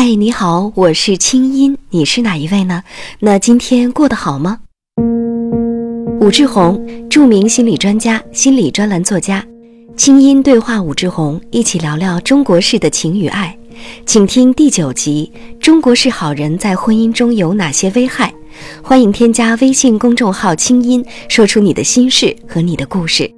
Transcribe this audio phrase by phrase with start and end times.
[0.00, 2.84] 嗨，你好，我是清音，你是哪一位呢？
[3.18, 4.60] 那今天过得好吗？
[6.20, 9.44] 武志红，著名心理专家、心理专栏作家，
[9.96, 13.58] 清音对话武志红，一起聊聊中国式的情与爱。
[14.06, 18.32] 请听第九集：中国式好人在婚姻中有哪些危害？
[18.80, 23.28] 欢迎添加微信公众号“清音”，说出你的心事和你的故事。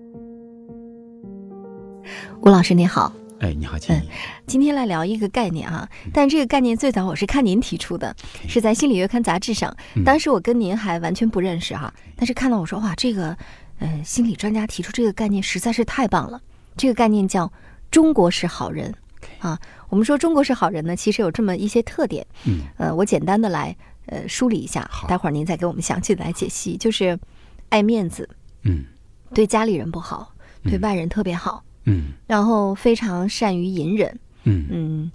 [2.43, 3.11] 吴老师你好，
[3.41, 4.03] 哎，你好，清音。
[4.47, 8.15] 今天来聊一个概念啊，但这个概念最早我是看您提出的，
[8.47, 9.75] 是在《心理月刊》杂志上。
[10.05, 13.35] 当时我跟您还完全不认识哈，但是看到我说哇，这个，
[13.79, 16.39] 呃，心理专家提出这个概念实在是太棒了。
[16.77, 17.51] 这个概念叫
[17.91, 18.95] “中国式好人”
[19.41, 19.59] 啊。
[19.89, 22.27] 我们说中国式好人呢，其实有这么一些特点。
[22.45, 26.77] 嗯，呃，我简单的来呃梳理一下，待会儿您再给我们详细的来解析。
[26.77, 27.19] 就是
[27.71, 28.29] 爱面子，
[28.65, 28.85] 嗯，
[29.33, 30.35] 对家里人不好，
[30.65, 34.19] 对外人特别好，嗯，然后非常善于隐忍。
[34.45, 34.67] 嗯。
[34.71, 35.13] 嗯，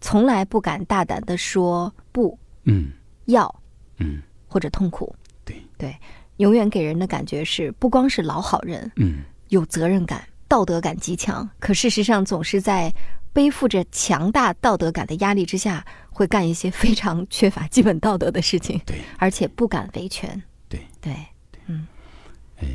[0.00, 2.90] 从来不敢大胆的说不，嗯。
[3.26, 3.52] 要，
[3.98, 4.22] 嗯。
[4.46, 5.56] 或者痛苦，对。
[5.78, 5.96] 对，
[6.38, 9.22] 永远给人的感觉是不光是老好人，嗯。
[9.48, 12.92] 有责任感、道德感极强，可事实上总是在
[13.32, 20.80] 背负着强大道德感的压力之下，会干一些非常缺乏基本道德的事情，对，而且不敢维权，对。
[21.00, 21.12] 对，
[22.58, 22.66] 哎，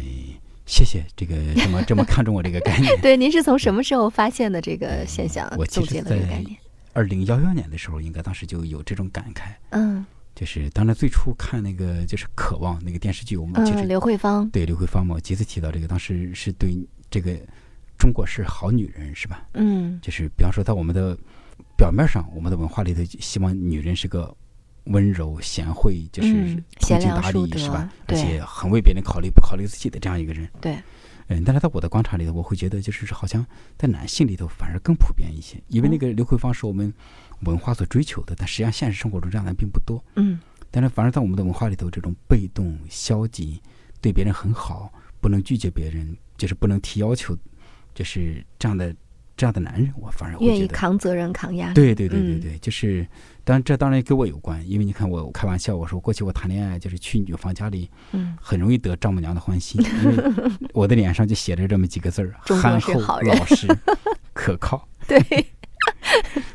[0.65, 2.91] 谢谢这个这么这么 看重我这个概念。
[3.01, 5.51] 对，您是从什么时候发现的这个现象？
[5.57, 6.57] 我其实总结了这个概在念，
[6.93, 16.75] 二零幺幺年的时候，应该当时就有这种感慨，嗯就是当然最初看那个就是《渴望》那个电视剧，我们其嗯，实刘慧芳，对刘慧芳嘛，我几次提到这个，当时是对
[17.09, 17.33] 这个
[17.97, 19.47] 中国是好女人是吧？
[19.53, 21.17] 嗯就是比方说，在我们的
[21.77, 24.35] 表面上，我们的文化里头，希望女人是个
[24.85, 27.89] 温柔贤惠，就是嗯通情达理，是吧？
[28.07, 30.49] 而且很为别人考虑，不考虑自己的这样一个人。
[30.61, 30.77] 对，
[31.27, 33.45] 嗯，但是在我的观察里头，我会觉得就是好像
[33.77, 36.93] 在男性里头反而更普遍一些，因为那个刘慧芳是我们
[37.41, 40.03] 文化所追求的，但实际上现实生活中这样的并不多。
[40.15, 40.39] 嗯
[40.71, 43.61] 但是反而在我们的文化里头，这种被动、消极，
[44.01, 44.91] 对别人很好，
[45.21, 47.33] 不能拒绝别人，就是不能提要求，
[47.93, 48.93] 就是这样的
[49.37, 50.67] 这样的男人，我反而会愿意。
[50.67, 53.05] 扛责任、扛压力，对对对对嗯对，就是，
[53.43, 60.33] 当然这当然跟我有关，因为你看我开玩笑，我说过去我谈恋爱就是去女方家里，嗯很容易得丈母娘的欢心， 因为
[60.73, 63.67] 我的脸上就写着这么几个字儿： 憨厚、老实、
[64.33, 64.87] 可靠。
[65.07, 65.19] 对，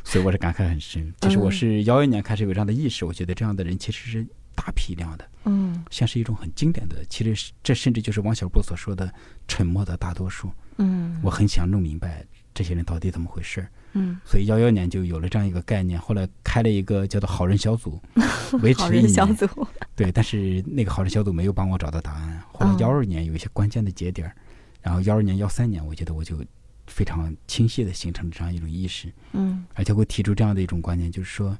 [0.03, 1.13] 所以我是感慨很深。
[1.21, 4.27] 其实我嗯是幺一年开始有这样的意识，我觉得这样的人其实是
[4.57, 9.13] 大批量的，嗯像是一种很经典的，其实这甚至就是王小波所说的
[9.47, 10.51] 沉默的大多数。
[10.79, 12.25] 嗯，我很想弄明白
[12.55, 13.67] 这些人到底怎么回事。
[13.93, 18.01] 嗯所以幺幺年就有了这样一个概念，后来开了一个叫做好人小组，
[18.63, 19.47] 维持了一小组，
[19.97, 22.41] 对，但是那个好人小组没有帮我找到答案。
[22.53, 24.35] 后来嗯幺二年有一些关键的节点儿，
[24.81, 26.37] 然后幺二年、幺三年，我觉得我就
[26.87, 31.59] 非常清晰的形成了这样一种意识，嗯而且会提出这样的一种观念，就是说，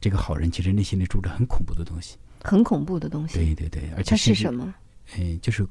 [0.00, 2.16] 这个好人其实内心里住着很恐怖的东西。
[2.42, 4.72] 很恐怖的东西，对对对，而且它是什么？
[5.16, 5.66] 哎，就是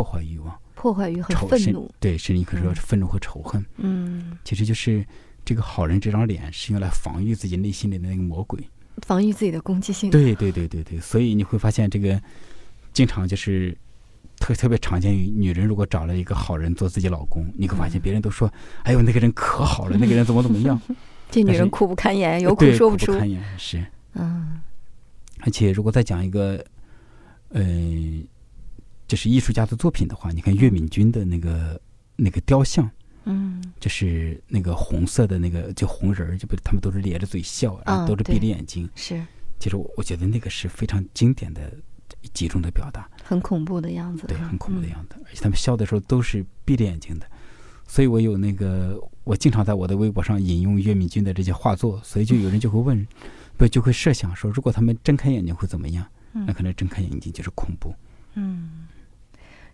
[0.00, 3.62] 破坏欲望、破坏欲和愤怒，对，甚至你可以说嗯是愤怒和仇恨。
[3.76, 5.04] 嗯，其实就是
[5.44, 8.58] 这个好人这张脸是用来防御自己内心里的那个魔鬼。
[9.06, 12.18] 防御自己的攻击性，对对对对对，所以你会发现这个
[12.94, 13.76] 经常就是
[14.38, 18.50] 特特别常见于女人如果找了一个好人做自己老公，你会发现别人都说
[18.84, 20.80] ：“哎呦，那个人可好了，那个人怎么怎么样。
[21.30, 23.84] 这女人苦不堪言，有苦”说不出，苦不堪言是。
[24.14, 24.60] 嗯
[25.42, 26.62] 而且如果再讲一个，
[27.48, 27.62] 呃，
[29.10, 31.80] 就是艺术家的作品的话，你看岳敏君的那个
[32.14, 32.88] 那个雕像。
[33.24, 38.88] 嗯就是那个红色的那个就红人儿，就不他们都是咧着嘴笑，然后啊都是闭着眼睛。
[38.94, 39.22] 是
[39.58, 41.70] 其实我我觉得那个是非常经典的
[42.32, 45.16] 集中的表达，很恐怖的样子，对，很恐怖的嗯样子。
[45.26, 47.26] 而且他们笑的时候都是闭着眼睛的，
[47.86, 53.06] 所以我有那个我经常在我的微博上引用岳敏君的这些画作，所以就有人就会问，
[53.58, 56.06] 不就会设想说，如果他们睁开眼睛会怎么样？
[56.32, 57.94] 那可能睁开眼睛就是恐怖。
[58.34, 58.88] 嗯。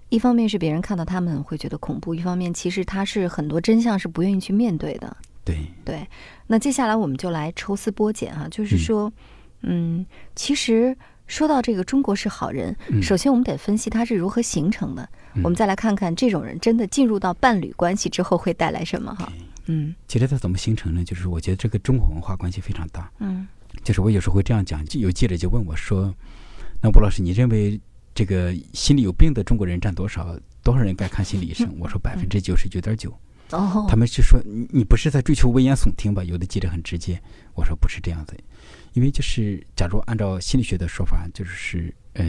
[0.09, 5.17] 一方面是别人看到他们会觉得恐怖，一方面其实他是很多真相是不愿意去面对的。
[5.45, 6.07] 对，对，
[6.47, 9.13] 那接下来我们就来抽丝剥茧啊，就是嗯说，
[9.63, 10.97] 嗯，其实
[11.27, 19.33] 说到这个中国式好人，嗯首先我们得分析他是如何形成的，嗯我们再来看看这种人真的进入到伴侣关系之后会带来什么哈。
[19.67, 21.05] 嗯其实它怎么形成呢？
[21.05, 23.11] 就是我觉得这个中国文化关系非常大。
[23.19, 23.47] 嗯
[23.85, 26.15] 就是我有时候会这样讲，就有记者就问我说
[26.81, 27.79] ：“那吴老师，你认为
[28.17, 30.37] 这个心里有病的中国人占多少？
[30.63, 33.11] 多少人该看心理医生？” 我说百分之九十九点九。
[33.51, 36.25] 哦，他们就说你你不是在追求危言耸听吧？
[36.25, 37.23] 有的记者很直接，
[37.55, 38.35] 我说不是这样子，
[38.95, 42.25] 因为就是假如按照心理学的说法，就是呃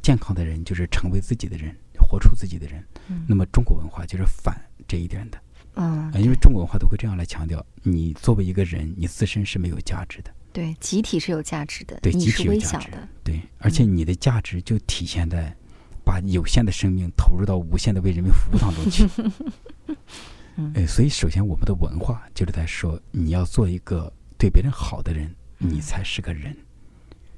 [0.00, 2.82] 健康的人就是成为自己的人，活出自己的人。
[3.08, 4.56] 嗯那么中国文化就是反
[4.86, 5.38] 这一点的。
[5.74, 15.54] 嗯啊，因为中国文化都会这样来强调，你作为一个人，你自身是没有价值的，对，集体是有价值的，对，集你是体有价值微小的，，对，而且你的价值就体现在
[16.02, 19.06] 把有限的生命投入到无限的为人民服务当中去。
[20.56, 26.56] 嗯呃，所以首先我们的文化就是在说，你要做一个对别人好的人，你嗯才是个人。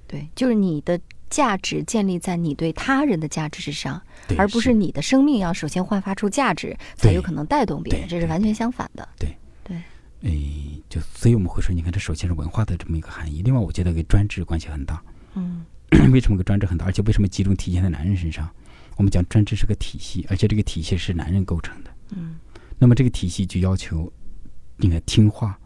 [0.07, 4.01] 对，就是你的价值建立在你对他人的价值之上，
[4.39, 9.09] 而不是你的生命要首先焕发出价值，才有可能带动别人，对对这是完全相反的。
[10.23, 13.43] 诶，就所以我们会说，你看，这首先是文化的这么一个含义。
[13.43, 15.03] 另外，我觉得跟专制关系很大。
[15.35, 15.65] 嗯
[16.13, 16.85] 为什么跟专制很大？
[16.87, 18.49] 而且为什么集中体现在男人身上？
[18.97, 21.91] 我们讲专制是个体系，而且这个体系是男人构成的。
[22.11, 22.39] 嗯
[22.79, 24.13] 那么这个体系就要求，
[24.77, 25.59] 你看听话、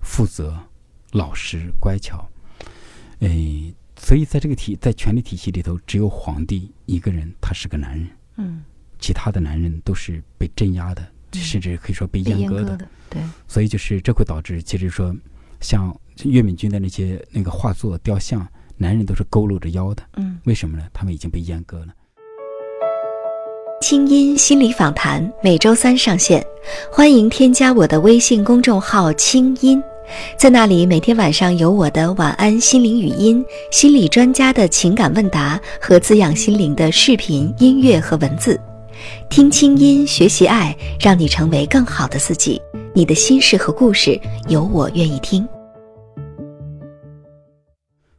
[0.00, 0.58] 负责、
[1.12, 2.26] 老实、乖巧。
[3.20, 8.64] 诶，所以在这个体在权力体系里头，只有皇帝一个人他是个男人，嗯，
[8.98, 12.62] 其他的男人都是被镇压的，嗯甚至可以说被被阉割的。
[12.62, 15.14] 阉割的，对，所以就是这会导致，其实说
[15.60, 15.94] 像
[16.24, 18.46] 岳敏君的那些那个画作、雕像，
[18.76, 20.84] 男人都是佝偻着腰的，嗯为什么呢？
[20.92, 21.88] 他们已经被阉割了。
[23.80, 26.44] 清音心理访谈每周三上线，
[26.90, 29.82] 欢迎添加我的微信公众号“清音”，
[30.38, 38.58] 在那里每天晚上有我的晚安心灵语音、心理专家的情感问答和滋养心灵的视频、音乐和文字。
[39.30, 42.60] 听清音，学习爱，让你成为更好的自己。
[42.94, 45.46] 你的心事和故事，有我愿意听。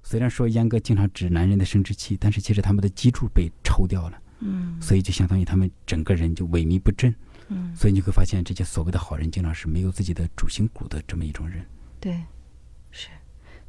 [0.02, 7.14] 虽然说阉割经常指男人的生殖器，但是其实他们的脊柱被抽掉了，嗯所以就相当于他们整个人就萎靡不振。
[7.48, 11.66] 嗯，所以你会发现，这些所谓的好人，经常是没有自己的主心骨的这么一种人。
[12.00, 12.18] 对，
[12.92, 13.10] 是，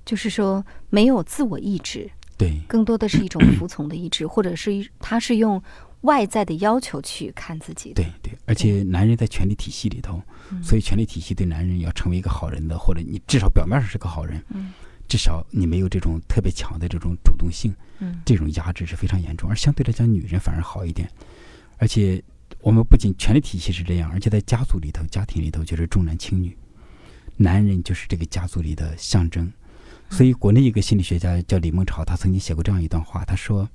[0.04, 5.60] 就是说没有自我意志，对，更多的是一种服从的意志，或者是一他是用
[6.04, 8.02] 外在的要求去看自己的。
[8.02, 14.72] 对对，而且男人在权力体系里头，嗯所以权力体系对男人要成为一个好人的，或者你至少表面上是个好人，嗯
[15.06, 19.50] 至少你没有这种特别强的这种主动性，嗯这种压制是非常严重。
[19.50, 21.08] 而相对来讲，女人反而好一点。
[21.78, 22.22] 而且
[22.60, 26.56] 我们不仅权力体系是这样，而且在家族里头、家庭里头就是重男轻女，
[27.36, 29.52] 男人就是这个家族里的象征。
[30.10, 33.68] 所以，国内一个心理学家叫李梦潮，他曾经写过这样一段话，他说：“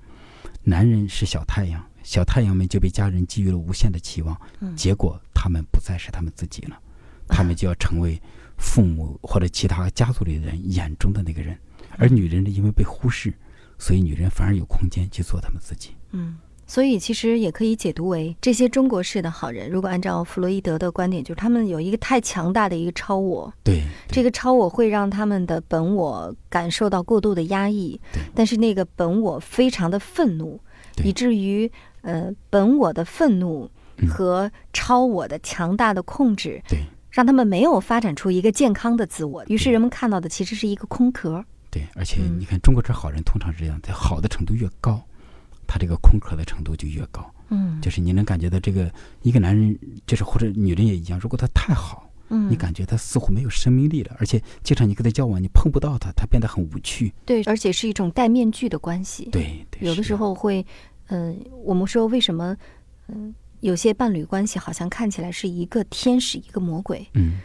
[0.63, 6.79] 男人是小太阳，小太阳们就被家人寄予了无限的期望，嗯结果他们不再是他们自己了，
[7.27, 8.21] 他们就要成为
[8.57, 11.57] 父母或者其他家族里的人眼中的那个人。
[11.97, 13.33] 而女人呢，因为被忽视，
[13.77, 15.91] 所以女人反而有空间去做他们自己。
[16.11, 27.99] 嗯，所以其实也可以解读为，这些中国式的好人，如果按照弗洛伊德的观点，就是他们有一个太强大的一个超我，对，这个超我会让他们的本我感受到过度的压抑，
[28.33, 30.59] 但是那个本我非常的愤怒，
[31.03, 31.69] 以至于
[32.01, 36.79] 呃本我的愤怒嗯和超我的强大的控制，对
[37.11, 41.43] 让他们没有发展出一个健康的自我，于是人们看到的其实是一个空壳。
[41.71, 45.01] 对，而且嗯你看，中国这好人通常是这样，在好的程度越高，
[45.67, 47.29] 他这个空壳的程度就越高。
[47.51, 48.91] 嗯就是你能感觉到这个
[49.23, 57.11] 一个男人，就是或者女人也一样，如果他太好，嗯，你感觉他似乎没有生命力了，而且经常你跟他交往，你碰不到他，他变得很无趣。
[57.25, 59.29] 对，而且是一种戴面具的关系。
[59.31, 60.63] 对对，有的时候会，
[61.09, 62.55] 嗯、我们说为什么，
[63.07, 67.07] 嗯、有些伴侣关系好像看起来是一个天使，一个魔鬼。
[67.13, 67.39] 嗯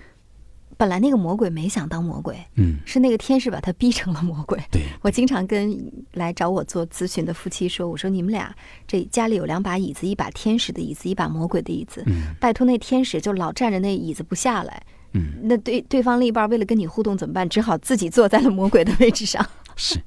[0.76, 4.60] 本来那个魔鬼没想当魔鬼，嗯，是那个天使把他逼成了魔鬼。
[4.72, 5.80] 对我经常跟
[6.14, 8.52] 来找我做咨询的夫妻说：“我说你们俩
[8.84, 12.02] 这家里有两把椅子，一把天使的椅子，一把魔鬼的椅子。
[12.06, 17.48] 嗯拜托那天使就老站着那椅子不下来，嗯那对对方另一半为了跟你互动怎么办？
[17.48, 19.48] 只好自己坐在了魔鬼的位置上。
[19.76, 20.00] 是，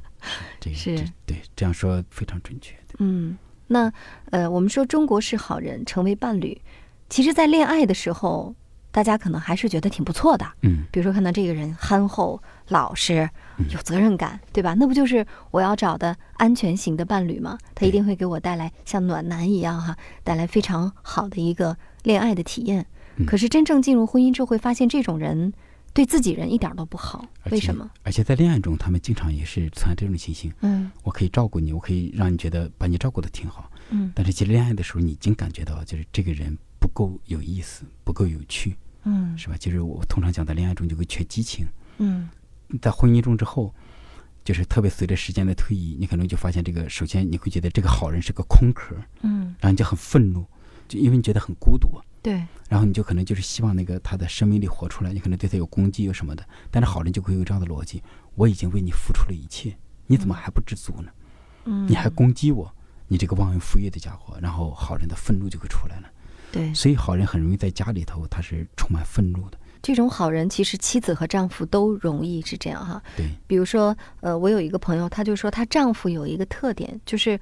[0.59, 2.73] 这个是这对这样说非常准确。
[2.89, 3.37] 对嗯，
[3.67, 3.91] 那
[4.31, 6.59] 呃，我们说中国式好人成为伴侣，
[7.09, 8.55] 其实，在恋爱的时候，
[8.91, 10.45] 大家可能还是觉得挺不错的。
[10.61, 14.73] 嗯比如说，看到这个人憨厚、老实嗯、有责任感，对吧？
[14.79, 17.57] 那不就是我要找的安全型的伴侣吗？
[17.75, 22.85] 他一定会给我带来像暖男一样哈，带来非常好的一个恋爱的体验。
[23.17, 25.51] 嗯可是真正进入婚姻之后，会发现这种人
[25.97, 27.25] 对自己人一点都不好。
[27.49, 27.89] 为什么？？
[28.03, 30.53] 而且在恋爱中，他们经常也是存在这种情形。
[30.61, 39.55] 嗯我可以照顾你，我可以让你觉得把你照顾的挺好，嗯但是其实恋爱的时候，你已经感觉到就是这个人不够有意思，不够有趣，嗯是吧？
[39.57, 41.65] 就是我通常讲，在恋爱中就会缺激情，
[41.97, 42.29] 嗯
[42.79, 43.73] 在婚姻中之后，
[44.45, 50.45] 就是特别随着时间的推移，你可能就发现这个，首先你会觉得这个好人是个空壳，嗯，然后你就很愤怒，
[50.87, 51.89] 就因为你觉得很孤独，
[52.27, 58.03] 对，然后你就可能就是希望那个他的生命力活出来，你可能对他有攻击有什么的，但是好人就会有这样的逻辑：
[58.35, 59.73] 我已经为你付出了一切，
[60.07, 61.09] 你怎么还不知足呢？
[61.63, 62.69] 嗯，你还攻击我，
[63.07, 66.09] 你这个忘恩负义的家伙，然后好人的愤怒就会出来了。
[66.51, 69.57] 对，所以好人很容易在家里头他是充满愤怒的。
[69.81, 73.01] 这种好人其实妻子和丈夫都容易是这样哈。
[73.15, 77.39] 对，比如说，呃，我有一个朋友，她就说她丈夫有一个特点，就是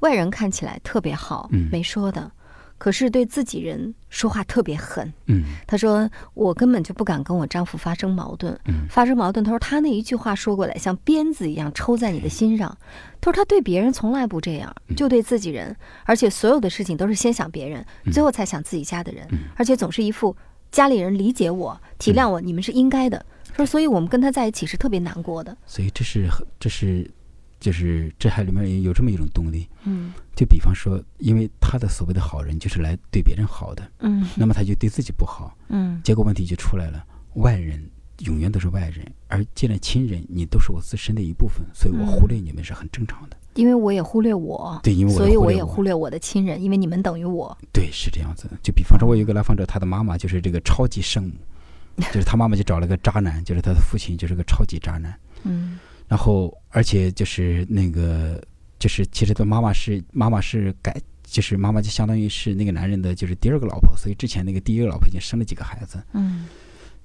[0.00, 2.30] 外人看起来特别好，嗯没说的，
[2.78, 5.12] 可是对自己人说话特别狠。
[5.26, 5.44] 嗯。
[5.66, 8.86] 她说我根本就不敢跟我丈夫发生矛盾，嗯。
[8.88, 12.76] 发生矛盾，她说他那一句话说过来像鞭子一样抽在你的心上。
[13.20, 20.34] 她说他对别人从来不这样，就对自己人，而且所有的事情都是先想别人，最后才想自己家的人，而且总是一副
[20.70, 23.24] 家里人理解我、体谅我，你们是应该的。
[23.56, 25.56] 说，所以我们跟他在一起是特别难过的。
[25.66, 27.10] 所以这是很这是
[27.60, 29.68] 就是这还里面有这么一种动力。
[29.84, 37.04] 嗯就比方说，因为他的所谓的好人就是来对别人好的，嗯那么他就对自己不好，嗯结果问题就出来了。
[37.34, 37.84] 外人
[38.20, 43.36] 永远都是外人，而见了亲人，你都是我自身的一部分，所以我忽略你们是很正常的。
[43.54, 47.56] 因为我也忽略我，对因为我也所以我也忽略我的亲人，因为你们等于我。
[47.72, 48.48] 对，是这样子。
[48.62, 55.18] 就比方说，我有一个来访者，他的妈妈就是这个超级圣母，就是他妈妈就找了个渣男，就是他的父亲就是个超级渣男。
[55.42, 58.42] 嗯然后，而且就是那个，
[58.78, 66.02] 就是其实他妈妈是妈妈是改，就是妈妈就相当于是那个男人的就是第二个老婆，所以之前那个第一个老婆已经生了几个孩子。
[66.14, 66.46] 嗯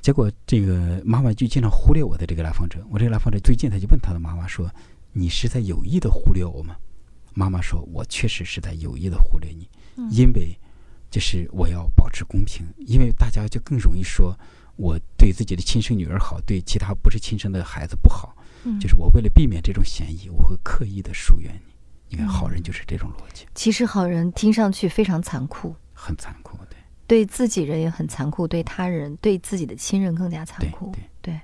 [0.02, 2.86] 结果这个妈妈就经常忽略我的这个来访者。
[2.90, 4.70] 我这个来访者最近他就问他的妈妈说
[5.14, 6.76] ：“你是在有意的忽略我吗？”
[7.34, 9.66] 妈妈说：“我确实是在有意的忽略你，
[10.12, 10.54] 因为
[11.10, 14.38] 就是我要保持公平，因为大家就更容易说
[14.76, 18.36] 我对自己的亲生女儿好，对其他不是亲生的孩子不好。
[18.64, 18.80] 嗯。
[18.80, 21.74] 就是我为了避免这种嫌疑，我会刻意的疏远你。
[22.10, 26.78] 你看，好人就是这种逻辑，其实好人听上去非常残酷，很残酷，对。
[27.06, 30.92] 对自己人也很残酷，对他人、对自己的亲人更加残对酷。
[31.22, 31.40] 对，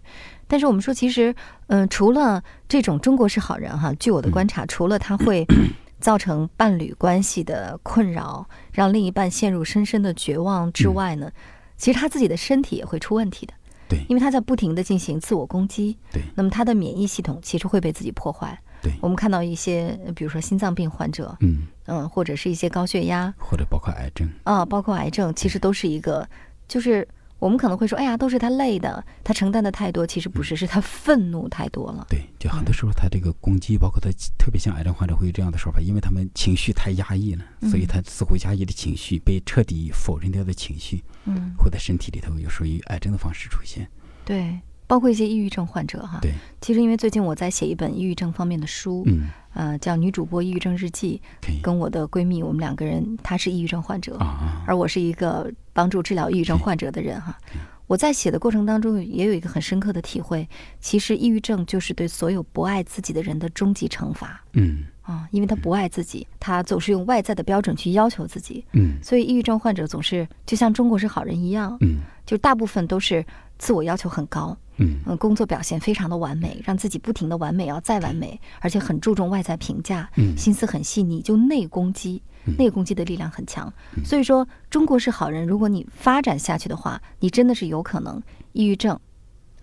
[0.47, 1.35] 但是我们说，其实，
[1.67, 5.45] 嗯、除了这种中国式好人哈，据我的观察，除了他会
[5.99, 11.31] 造成伴侣关系的困扰，让另一半陷入深深的绝望之外呢，
[11.77, 13.53] 其实他自己的身体也会出问题的，
[13.89, 14.05] 对。
[14.07, 16.21] 因为他在不停的进行自我攻击，对。
[16.35, 18.57] 那么他的免疫系统其实会被自己破坏。
[18.81, 26.25] 对，我们看到一些，呃比如说心脏病患者，嗯，嗯，或者是一些高血压或者包括癌症，啊，包括癌症，其实都是一个，
[26.65, 27.05] 就是
[27.39, 32.05] 我们可能会说，哎呀，都是他累的，他承担的太多，其实不是，是他愤怒太多了。
[32.09, 43.89] 对，就很多时候他这个攻击，包括他特别像癌症患者会有这样的说法，因为他们情绪太压抑了，所以他似乎压抑的情绪被彻底否认掉的情绪，嗯，会在身体里头有时候以癌症的方式出现。
[44.25, 46.17] 对，包括一些抑郁症患者哈。
[46.19, 46.31] 对，
[46.61, 51.21] 其实因为最近我在写一本抑郁症方面的书，嗯，呃，叫《女主播抑郁症日记》，
[51.61, 57.37] 跟我的闺蜜，我们两个人，她是抑郁症患者，啊，而我是一个帮助治疗抑郁症患者的人哈。
[57.85, 60.47] 我在写的过程当中也有一个很深刻的体会，
[60.79, 64.43] 其实抑郁症就是对所有不爱自己的人的终极惩罚。
[64.53, 64.85] 嗯。
[65.01, 68.97] 啊，因为他不爱自己，他总是用外在的标准去要求自己，嗯。
[69.03, 72.01] 所以抑郁症患者总是就像中国是好人一样，嗯。
[72.27, 73.25] 就大部分都是
[73.59, 74.97] 自我要求很高，嗯。
[75.05, 80.35] 嗯，工作表现非常的完美，让自己不停的完美，要再完美，而且很注重外在评价，嗯。
[80.35, 82.23] 心思很细腻，就内攻击，
[82.57, 83.71] 内攻击的力量很强。
[84.03, 88.19] 所以说，中国是好人，如果你发展下去的话，你真的是有可能
[88.53, 88.99] 抑郁症，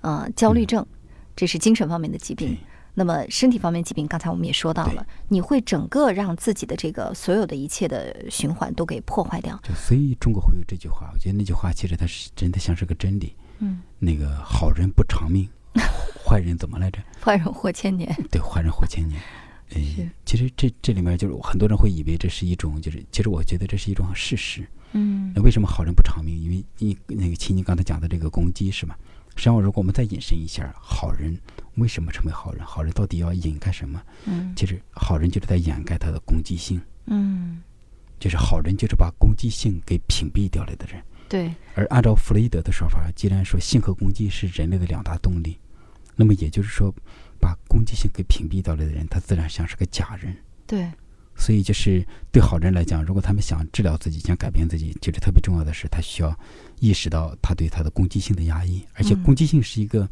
[0.02, 0.86] 呃，焦虑症，
[1.34, 2.48] 这是精神方面的疾病。
[2.48, 2.58] 对。
[2.98, 9.54] 那么身体方面疾病，刚才我们也说到了，你会整个让自己的这个所有的一切的循环都给破坏掉。
[9.62, 13.36] 就所以中国会有这句话，我觉得那句话其实它是真的像是个真理。
[13.58, 15.48] 嗯，那个好人不长命，
[16.26, 16.98] 坏人怎么来着？
[17.22, 18.14] 坏人活千年。
[18.30, 19.20] 对，坏人活千年。
[19.70, 24.64] 呃是，其实这这里面就是很多人会以为这是一种，就是其实我觉得这是一种事实。
[24.92, 26.40] 嗯那为什么好人不长命？
[26.40, 28.96] 因为你那个亲你刚才讲的这个攻击是吧？
[29.34, 31.36] 实际上，如果我们再引申一下，好人
[31.74, 32.64] 为什么成为好人？
[32.64, 34.00] 好人到底要掩盖什么？
[34.26, 37.60] 嗯其实好人就是在掩盖他的攻击性，嗯，
[38.20, 41.02] 就是好人就是把攻击性给屏蔽掉了的人。
[41.28, 45.58] 对，而按照弗洛伊德的说法，既然说性和攻击是人类的两大动力，
[46.14, 46.94] 那么也就是说，
[47.40, 50.36] 把攻击性给屏蔽掉了的人，他自然像是个假人。
[50.66, 50.88] 对，
[51.34, 56.38] 所以就是对好人来讲，如果他们想治疗自己、想改变自己，就是特别重要的是，他需要
[56.80, 59.22] 意识到他对他的攻击性的压抑，而且嗯。
[59.22, 60.08] 攻击性是一个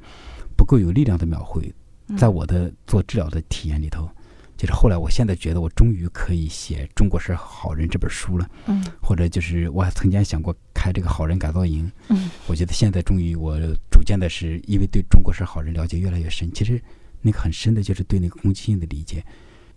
[0.57, 1.73] 不够有力量的描绘。
[2.09, 2.17] 嗯。
[2.17, 4.11] 在我的做治疗的体验里头，
[4.57, 11.91] 就是后来我现在觉得我终于可以写《中国式好人》这本书了，嗯或者就是我还曾经想过开这个好人改造营。
[12.09, 13.59] 嗯我觉得现在终于我
[13.91, 16.81] 逐渐的是因为对中国式好人了解越来越深，其实
[17.21, 19.25] 那个很深的就是对那个攻击性的理解。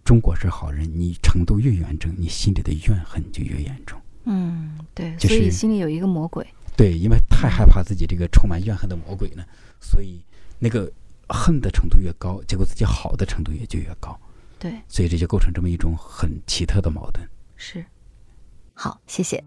[0.04, 4.00] 中国式好人，你程度越严重，你心里的怨恨就越严重。
[4.24, 6.48] 嗯，对，所以就是心里有一个魔鬼。
[6.78, 9.46] 对，因为太害怕自己这个充满怨恨的魔鬼了，
[9.82, 10.22] 所以
[10.60, 10.90] 那个
[11.28, 14.18] 恨的程度越高，结果自己好的程度也就越高，
[14.60, 17.28] 对，所以这就构成这么一种很奇特的矛盾。
[17.56, 17.84] 是。
[18.74, 19.44] 好，谢谢。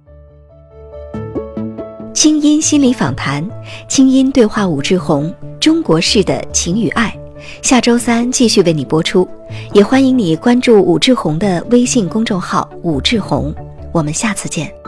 [2.12, 3.48] 清音心理访谈，
[3.88, 7.16] 清音对话武志红，中国式的情与爱。
[7.62, 9.26] 下周三继续为你播出，
[9.72, 13.54] 也欢迎你关注武志红的微信公众号“武志红”，
[13.94, 14.79] 我们下次见。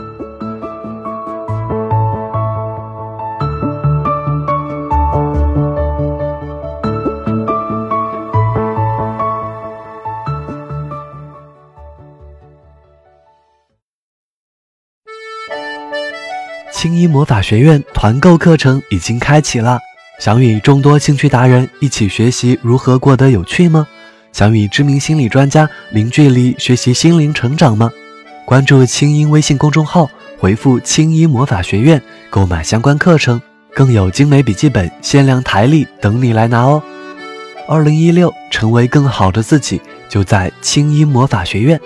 [16.83, 19.79] 青衣魔法学院团购课程已经开启了。
[20.19, 23.87] 想与众多兴趣达人一起学习如何过得有趣吗？
[24.33, 27.89] 想与知名心理专家零距离学习心灵成长吗？
[28.45, 33.41] 关注青音微信公众号，回复“青音魔法学院”购买相关课程，
[33.73, 36.83] 更有精美笔记本、限量台历等你来拿哦！
[37.65, 41.79] 二零一六，成为更好的自己，就在青音魔法学院。